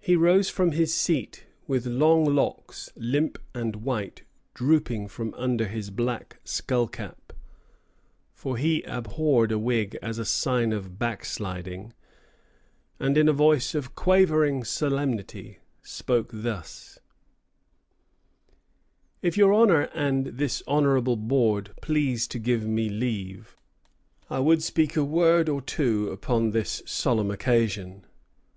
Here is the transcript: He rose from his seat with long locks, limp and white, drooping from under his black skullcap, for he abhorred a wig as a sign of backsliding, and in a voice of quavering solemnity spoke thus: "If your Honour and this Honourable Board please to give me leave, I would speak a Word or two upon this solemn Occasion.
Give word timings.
He 0.00 0.16
rose 0.16 0.50
from 0.50 0.72
his 0.72 0.92
seat 0.92 1.46
with 1.68 1.86
long 1.86 2.24
locks, 2.24 2.90
limp 2.96 3.38
and 3.54 3.76
white, 3.76 4.24
drooping 4.52 5.06
from 5.06 5.32
under 5.34 5.68
his 5.68 5.90
black 5.90 6.40
skullcap, 6.44 7.32
for 8.34 8.56
he 8.56 8.82
abhorred 8.82 9.52
a 9.52 9.58
wig 9.60 9.96
as 10.02 10.18
a 10.18 10.24
sign 10.24 10.72
of 10.72 10.98
backsliding, 10.98 11.92
and 12.98 13.16
in 13.16 13.28
a 13.28 13.32
voice 13.32 13.76
of 13.76 13.94
quavering 13.94 14.64
solemnity 14.64 15.60
spoke 15.82 16.30
thus: 16.32 16.98
"If 19.22 19.36
your 19.36 19.54
Honour 19.54 19.82
and 19.94 20.26
this 20.26 20.64
Honourable 20.66 21.14
Board 21.14 21.70
please 21.80 22.26
to 22.26 22.40
give 22.40 22.66
me 22.66 22.88
leave, 22.88 23.56
I 24.28 24.40
would 24.40 24.64
speak 24.64 24.96
a 24.96 25.04
Word 25.04 25.48
or 25.48 25.62
two 25.62 26.10
upon 26.10 26.50
this 26.50 26.82
solemn 26.86 27.30
Occasion. 27.30 28.04